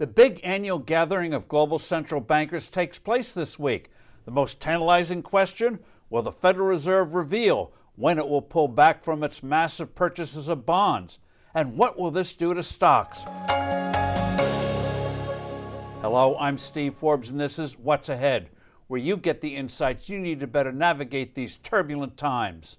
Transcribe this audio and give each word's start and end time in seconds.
The 0.00 0.06
big 0.06 0.40
annual 0.42 0.78
gathering 0.78 1.34
of 1.34 1.46
global 1.46 1.78
central 1.78 2.22
bankers 2.22 2.70
takes 2.70 2.98
place 2.98 3.34
this 3.34 3.58
week. 3.58 3.90
The 4.24 4.30
most 4.30 4.58
tantalizing 4.58 5.22
question 5.22 5.78
will 6.08 6.22
the 6.22 6.32
Federal 6.32 6.68
Reserve 6.68 7.12
reveal 7.12 7.74
when 7.96 8.16
it 8.16 8.26
will 8.26 8.40
pull 8.40 8.66
back 8.66 9.04
from 9.04 9.22
its 9.22 9.42
massive 9.42 9.94
purchases 9.94 10.48
of 10.48 10.64
bonds? 10.64 11.18
And 11.54 11.76
what 11.76 11.98
will 11.98 12.10
this 12.10 12.32
do 12.32 12.54
to 12.54 12.62
stocks? 12.62 13.24
Hello, 16.00 16.34
I'm 16.40 16.56
Steve 16.56 16.94
Forbes, 16.94 17.28
and 17.28 17.38
this 17.38 17.58
is 17.58 17.78
What's 17.78 18.08
Ahead, 18.08 18.48
where 18.86 18.98
you 18.98 19.18
get 19.18 19.42
the 19.42 19.54
insights 19.54 20.08
you 20.08 20.18
need 20.18 20.40
to 20.40 20.46
better 20.46 20.72
navigate 20.72 21.34
these 21.34 21.58
turbulent 21.58 22.16
times. 22.16 22.78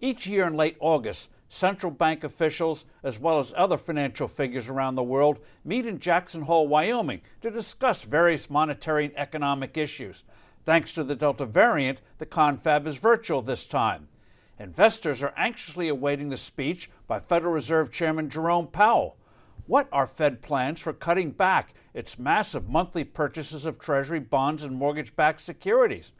Each 0.00 0.26
year 0.26 0.46
in 0.46 0.54
late 0.54 0.78
August, 0.80 1.28
central 1.48 1.90
bank 1.90 2.24
officials, 2.24 2.84
as 3.02 3.18
well 3.18 3.38
as 3.38 3.54
other 3.56 3.78
financial 3.78 4.28
figures 4.28 4.68
around 4.68 4.94
the 4.94 5.02
world, 5.02 5.38
meet 5.64 5.86
in 5.86 5.98
Jackson 5.98 6.42
Hole, 6.42 6.68
Wyoming, 6.68 7.22
to 7.40 7.50
discuss 7.50 8.04
various 8.04 8.50
monetary 8.50 9.06
and 9.06 9.18
economic 9.18 9.76
issues. 9.76 10.24
Thanks 10.64 10.92
to 10.92 11.04
the 11.04 11.16
Delta 11.16 11.46
variant, 11.46 12.02
the 12.18 12.26
confab 12.26 12.86
is 12.86 12.98
virtual 12.98 13.40
this 13.40 13.64
time. 13.64 14.08
Investors 14.58 15.22
are 15.22 15.32
anxiously 15.36 15.88
awaiting 15.88 16.28
the 16.28 16.36
speech 16.36 16.90
by 17.06 17.20
Federal 17.20 17.52
Reserve 17.52 17.90
Chairman 17.90 18.28
Jerome 18.28 18.66
Powell. 18.66 19.16
What 19.66 19.88
are 19.92 20.06
Fed 20.06 20.42
plans 20.42 20.80
for 20.80 20.92
cutting 20.92 21.30
back 21.30 21.74
its 21.94 22.18
massive 22.18 22.68
monthly 22.68 23.04
purchases 23.04 23.64
of 23.64 23.78
Treasury 23.78 24.18
bonds 24.20 24.64
and 24.64 24.74
mortgage 24.74 25.14
backed 25.14 25.40
securities? 25.40 26.12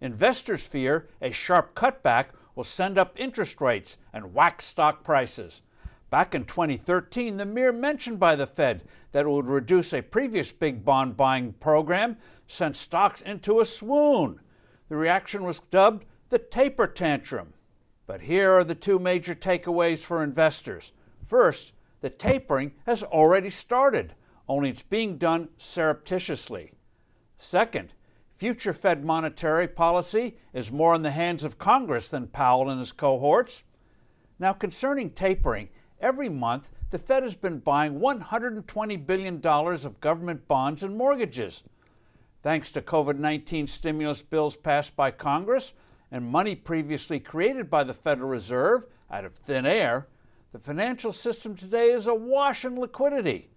Investors 0.00 0.66
fear 0.66 1.08
a 1.20 1.32
sharp 1.32 1.74
cutback 1.74 2.26
will 2.58 2.64
send 2.64 2.98
up 2.98 3.12
interest 3.14 3.60
rates 3.60 3.98
and 4.12 4.34
whack 4.34 4.60
stock 4.60 5.04
prices. 5.04 5.62
Back 6.10 6.34
in 6.34 6.44
2013, 6.44 7.36
the 7.36 7.46
mere 7.46 7.70
mention 7.70 8.16
by 8.16 8.34
the 8.34 8.48
Fed 8.48 8.82
that 9.12 9.26
it 9.26 9.28
would 9.28 9.46
reduce 9.46 9.94
a 9.94 10.02
previous 10.02 10.50
big 10.50 10.84
bond 10.84 11.16
buying 11.16 11.52
program 11.52 12.16
sent 12.48 12.74
stocks 12.74 13.20
into 13.20 13.60
a 13.60 13.64
swoon. 13.64 14.40
The 14.88 14.96
reaction 14.96 15.44
was 15.44 15.60
dubbed 15.70 16.04
the 16.30 16.40
taper 16.40 16.88
tantrum. 16.88 17.52
But 18.08 18.22
here 18.22 18.54
are 18.54 18.64
the 18.64 18.74
two 18.74 18.98
major 18.98 19.36
takeaways 19.36 20.00
for 20.00 20.24
investors. 20.24 20.90
First, 21.28 21.74
the 22.00 22.10
tapering 22.10 22.72
has 22.86 23.04
already 23.04 23.50
started, 23.50 24.14
only 24.48 24.70
it's 24.70 24.82
being 24.82 25.16
done 25.16 25.50
surreptitiously. 25.58 26.72
Second, 27.36 27.94
Future 28.38 28.72
Fed 28.72 29.04
monetary 29.04 29.66
policy 29.66 30.36
is 30.52 30.70
more 30.70 30.94
in 30.94 31.02
the 31.02 31.10
hands 31.10 31.42
of 31.42 31.58
Congress 31.58 32.06
than 32.06 32.28
Powell 32.28 32.70
and 32.70 32.78
his 32.78 32.92
cohorts. 32.92 33.64
Now, 34.38 34.52
concerning 34.52 35.10
tapering, 35.10 35.70
every 36.00 36.28
month 36.28 36.70
the 36.92 37.00
Fed 37.00 37.24
has 37.24 37.34
been 37.34 37.58
buying 37.58 37.98
$120 37.98 39.04
billion 39.04 39.44
of 39.44 40.00
government 40.00 40.46
bonds 40.46 40.84
and 40.84 40.96
mortgages. 40.96 41.64
Thanks 42.44 42.70
to 42.70 42.80
COVID 42.80 43.18
19 43.18 43.66
stimulus 43.66 44.22
bills 44.22 44.54
passed 44.54 44.94
by 44.94 45.10
Congress 45.10 45.72
and 46.12 46.24
money 46.24 46.54
previously 46.54 47.18
created 47.18 47.68
by 47.68 47.82
the 47.82 47.92
Federal 47.92 48.28
Reserve 48.28 48.84
out 49.10 49.24
of 49.24 49.34
thin 49.34 49.66
air, 49.66 50.06
the 50.52 50.60
financial 50.60 51.10
system 51.10 51.56
today 51.56 51.90
is 51.90 52.06
awash 52.06 52.64
in 52.64 52.78
liquidity. 52.78 53.50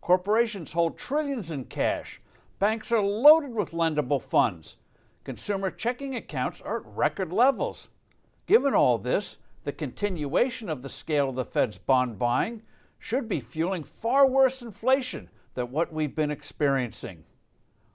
Corporations 0.00 0.72
hold 0.72 0.98
trillions 0.98 1.52
in 1.52 1.66
cash 1.66 2.20
Banks 2.58 2.92
are 2.92 3.02
loaded 3.02 3.52
with 3.52 3.72
lendable 3.72 4.22
funds. 4.22 4.76
Consumer 5.24 5.70
checking 5.70 6.14
accounts 6.14 6.60
are 6.60 6.80
at 6.80 6.86
record 6.86 7.32
levels. 7.32 7.88
Given 8.46 8.74
all 8.74 8.98
this, 8.98 9.38
the 9.64 9.72
continuation 9.72 10.68
of 10.68 10.82
the 10.82 10.88
scale 10.88 11.30
of 11.30 11.36
the 11.36 11.44
Fed's 11.44 11.78
bond 11.78 12.18
buying 12.18 12.62
should 12.98 13.28
be 13.28 13.40
fueling 13.40 13.82
far 13.82 14.26
worse 14.26 14.62
inflation 14.62 15.30
than 15.54 15.70
what 15.70 15.92
we've 15.92 16.14
been 16.14 16.30
experiencing. 16.30 17.24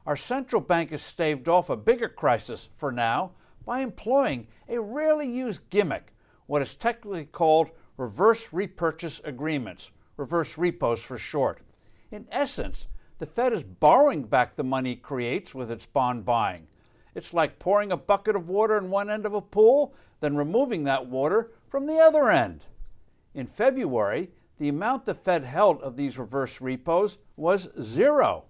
Our 0.06 0.18
central 0.18 0.62
bank 0.62 0.92
has 0.92 1.02
staved 1.02 1.48
off 1.48 1.70
a 1.70 1.78
bigger 1.78 2.10
crisis 2.10 2.70
for 2.76 2.92
now 2.92 3.32
by 3.66 3.82
employing 3.82 4.48
a 4.68 4.80
rarely 4.80 5.30
used 5.30 5.70
gimmick, 5.70 6.14
what 6.48 6.62
is 6.62 6.76
technically 6.76 7.26
called 7.26 7.70
reverse 7.98 8.50
repurchase 8.52 9.22
agreements, 9.24 9.92
reverse 10.18 10.58
repos 10.58 11.04
for 11.04 11.18
short. 11.18 11.62
In 12.12 12.28
essence, 12.32 12.88
the 13.20 13.26
Fed 13.26 13.54
is 13.54 13.64
borrowing 13.64 14.24
back 14.24 14.56
the 14.56 14.64
money 14.64 14.94
it 14.94 15.04
creates 15.04 15.54
with 15.54 15.70
its 15.70 15.86
bond 15.86 16.26
buying. 16.26 16.68
It's 17.14 17.34
like 17.34 17.60
pouring 17.60 17.92
a 17.92 17.98
bucket 17.98 18.36
of 18.36 18.48
water 18.48 18.78
in 18.78 18.90
one 18.90 19.10
end 19.10 19.26
of 19.26 19.34
a 19.34 19.42
pool, 19.42 19.94
then 20.22 20.36
removing 20.36 20.86
that 20.86 21.06
water 21.06 21.52
from 21.68 21.86
the 21.86 22.00
other 22.00 22.30
end. 22.30 22.64
In 23.34 23.46
February, 23.46 24.32
the 24.58 24.70
amount 24.70 25.06
the 25.06 25.14
Fed 25.14 25.44
held 25.44 25.82
of 25.82 25.96
these 25.96 26.18
reverse 26.18 26.62
repos 26.62 27.18
was 27.36 27.70
zero. 27.82 28.46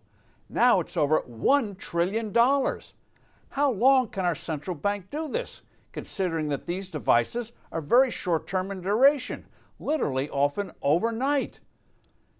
Now 0.49 0.79
it's 0.79 0.97
over 0.97 1.21
$1 1.21 1.77
trillion. 1.77 2.33
How 2.33 3.71
long 3.71 4.07
can 4.09 4.25
our 4.25 4.35
central 4.35 4.75
bank 4.75 5.09
do 5.09 5.27
this, 5.27 5.63
considering 5.91 6.49
that 6.49 6.65
these 6.65 6.89
devices 6.89 7.51
are 7.71 7.81
very 7.81 8.11
short 8.11 8.47
term 8.47 8.71
in 8.71 8.81
duration, 8.81 9.45
literally 9.79 10.29
often 10.29 10.71
overnight? 10.81 11.59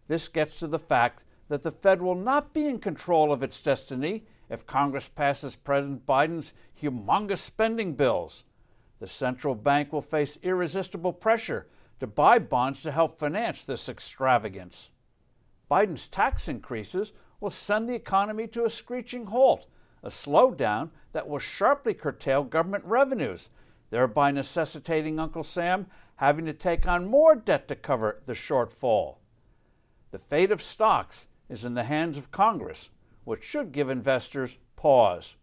This 0.07 0.27
gets 0.27 0.59
to 0.59 0.67
the 0.67 0.79
fact 0.79 1.23
that 1.49 1.63
the 1.63 1.71
Fed 1.71 2.01
will 2.01 2.15
not 2.15 2.53
be 2.53 2.67
in 2.67 2.79
control 2.79 3.33
of 3.33 3.43
its 3.43 3.59
destiny 3.59 4.23
if 4.49 4.65
Congress 4.65 5.09
passes 5.09 5.55
President 5.55 6.05
Biden's 6.05 6.53
humongous 6.81 7.39
spending 7.39 7.93
bills. 7.93 8.43
The 8.99 9.07
central 9.07 9.55
bank 9.55 9.91
will 9.91 10.01
face 10.01 10.37
irresistible 10.41 11.13
pressure 11.13 11.67
to 11.99 12.07
buy 12.07 12.39
bonds 12.39 12.81
to 12.83 12.91
help 12.91 13.19
finance 13.19 13.63
this 13.63 13.89
extravagance. 13.89 14.91
Biden's 15.69 16.07
tax 16.07 16.47
increases 16.47 17.13
will 17.39 17.49
send 17.49 17.87
the 17.87 17.95
economy 17.95 18.47
to 18.47 18.65
a 18.65 18.69
screeching 18.69 19.27
halt, 19.27 19.67
a 20.03 20.09
slowdown 20.09 20.89
that 21.13 21.27
will 21.27 21.39
sharply 21.39 21.93
curtail 21.93 22.43
government 22.43 22.83
revenues, 22.85 23.49
thereby 23.89 24.31
necessitating 24.31 25.19
Uncle 25.19 25.43
Sam 25.43 25.87
having 26.15 26.45
to 26.45 26.53
take 26.53 26.87
on 26.87 27.07
more 27.07 27.35
debt 27.35 27.67
to 27.67 27.75
cover 27.75 28.21
the 28.25 28.33
shortfall. 28.33 29.17
The 30.11 30.19
fate 30.19 30.51
of 30.51 30.61
stocks 30.61 31.27
is 31.49 31.65
in 31.65 31.73
the 31.73 31.83
hands 31.83 32.17
of 32.17 32.31
Congress, 32.31 32.89
which 33.23 33.43
should 33.43 33.71
give 33.71 33.89
investors 33.89 34.57
pause. 34.75 35.35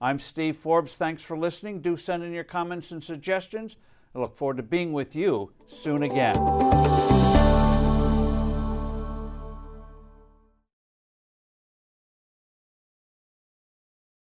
I'm 0.00 0.18
Steve 0.18 0.56
Forbes. 0.56 0.96
Thanks 0.96 1.22
for 1.22 1.36
listening. 1.36 1.80
Do 1.80 1.96
send 1.96 2.22
in 2.22 2.32
your 2.32 2.44
comments 2.44 2.92
and 2.92 3.02
suggestions. 3.02 3.76
I 4.14 4.20
look 4.20 4.36
forward 4.36 4.56
to 4.56 4.62
being 4.62 4.92
with 4.92 5.14
you 5.14 5.52
soon 5.66 6.02
again. 6.02 7.07